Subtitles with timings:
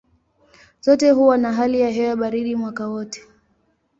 [0.81, 3.21] Zote huwa na hali ya hewa baridi mwaka wote.